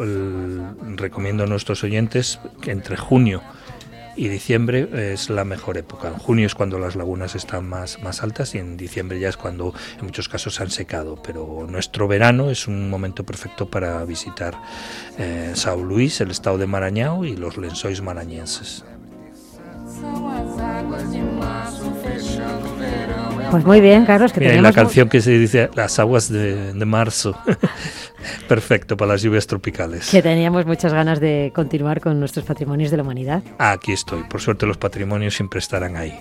recomiendo 0.96 1.44
a 1.44 1.48
nuestros 1.48 1.84
oyentes 1.84 2.40
que 2.62 2.72
entre 2.72 2.98
junio 2.98 3.42
y 4.16 4.28
diciembre 4.28 5.14
es 5.14 5.30
la 5.30 5.44
mejor 5.44 5.78
época. 5.78 6.08
En 6.10 6.16
junio 6.16 6.46
es 6.46 6.56
cuando 6.56 6.80
las 6.80 6.96
lagunas 6.96 7.36
están 7.36 7.68
más, 7.68 8.02
más 8.02 8.24
altas 8.24 8.56
y 8.56 8.60
en 8.60 8.78
diciembre 8.78 9.20
ya 9.20 9.30
es 9.30 9.38
cuando 9.38 9.74
en 10.00 10.06
muchos 10.06 10.30
casos 10.30 10.56
se 10.56 10.64
han 10.64 10.72
secado. 10.72 11.22
Pero 11.22 11.68
nuestro 11.70 12.08
verano 12.08 12.50
es 12.50 12.68
un 12.68 12.90
momento 12.90 13.24
perfecto 13.24 13.70
para 13.70 14.04
visitar 14.06 14.56
eh, 15.18 15.52
Sao 15.56 15.84
Luis, 15.84 16.22
el 16.22 16.32
estado 16.32 16.58
de 16.58 16.68
Maranhão 16.68 17.26
y 17.26 17.36
los 17.36 17.58
lençóis 17.58 18.02
maranhenses. 18.02 18.84
Pues 23.56 23.66
muy 23.66 23.80
bien, 23.80 24.06
Carlos. 24.06 24.34
Que 24.34 24.42
Mira, 24.42 24.62
la 24.62 24.74
canción 24.74 25.08
que 25.08 25.22
se 25.22 25.32
dice 25.32 25.70
Las 25.76 25.98
aguas 25.98 26.30
de, 26.30 26.74
de 26.74 26.86
marzo. 26.86 27.38
Perfecto 28.50 28.98
para 28.98 29.14
las 29.14 29.22
lluvias 29.22 29.48
tropicales. 29.48 30.10
Que 30.10 30.22
teníamos 30.22 30.66
muchas 30.66 30.92
ganas 30.92 31.22
de 31.22 31.54
continuar 31.56 32.02
con 32.02 32.20
nuestros 32.20 32.44
patrimonios 32.44 32.92
de 32.92 32.98
la 32.98 33.04
humanidad. 33.04 33.44
Aquí 33.58 33.94
estoy. 33.94 34.24
Por 34.24 34.42
suerte 34.42 34.66
los 34.66 34.76
patrimonios 34.76 35.36
siempre 35.36 35.60
estarán 35.60 35.96
ahí. 35.96 36.20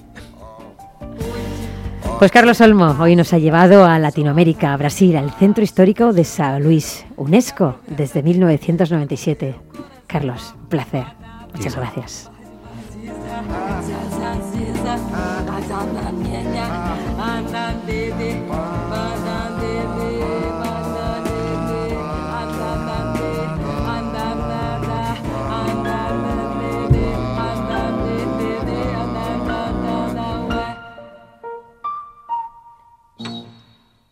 Pues 2.21 2.31
Carlos 2.31 2.61
Olmo 2.61 2.95
hoy 3.01 3.17
nos 3.17 3.33
ha 3.33 3.39
llevado 3.39 3.85
a 3.85 3.99
Latinoamérica, 3.99 4.73
a 4.73 4.77
Brasil, 4.77 5.17
al 5.17 5.33
Centro 5.33 5.65
Histórico 5.65 6.13
de 6.13 6.23
Sao 6.23 6.61
Luis, 6.61 7.05
UNESCO, 7.17 7.81
desde 7.89 8.23
1997. 8.23 9.57
Carlos, 10.07 10.55
un 10.57 10.69
placer. 10.69 11.05
Muchas 11.53 11.75
gracias. 11.75 12.31